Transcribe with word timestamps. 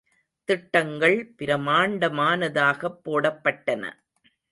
திட்டங்கள் 0.49 1.33
பிரமாண்டமானதாகப் 1.37 2.99
போடப்பட்டன. 3.05 3.83